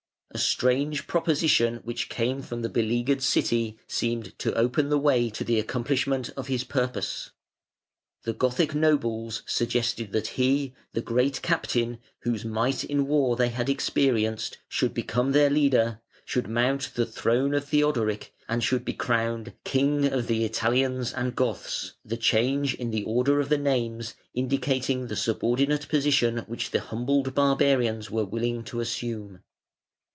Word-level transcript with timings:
A 0.33 0.37
strange 0.37 1.07
proposition 1.07 1.81
which 1.83 2.07
came 2.07 2.41
from 2.41 2.61
the 2.61 2.69
beleaguered 2.69 3.21
city 3.21 3.77
seemed 3.85 4.39
to 4.39 4.53
open 4.55 4.87
the 4.87 4.97
way 4.97 5.29
to 5.29 5.43
the 5.43 5.59
accomplishment 5.59 6.29
of 6.37 6.47
his 6.47 6.63
purpose. 6.63 7.31
The 8.23 8.31
Gothic 8.31 8.73
nobles 8.73 9.43
suggested 9.45 10.13
that 10.13 10.27
he, 10.39 10.73
the 10.93 11.01
great 11.01 11.41
Captain, 11.41 11.99
whose 12.19 12.45
might 12.45 12.85
in 12.85 13.07
war 13.07 13.35
they 13.35 13.49
had 13.49 13.67
experienced, 13.67 14.57
should 14.69 14.93
become 14.93 15.33
their 15.33 15.49
leader, 15.49 15.99
should 16.23 16.47
mount 16.47 16.93
the 16.95 17.05
throne 17.05 17.53
of 17.53 17.65
Theodoric, 17.65 18.33
and 18.47 18.63
should 18.63 18.85
be 18.85 18.93
crowned 18.93 19.51
"King 19.65 20.05
of 20.05 20.27
the 20.27 20.45
Italians 20.45 21.11
and 21.13 21.35
Goths", 21.35 21.95
the 22.05 22.15
change 22.15 22.73
in 22.75 22.91
the 22.91 23.03
order 23.03 23.41
of 23.41 23.49
the 23.49 23.57
names 23.57 24.15
indicating 24.33 25.07
the 25.07 25.17
subordinate 25.17 25.89
position 25.89 26.37
which 26.47 26.71
the 26.71 26.79
humbled 26.79 27.35
barbarians 27.35 28.09
were 28.09 28.23
willing 28.25 28.63
to 28.63 28.79
assume. 28.79 29.41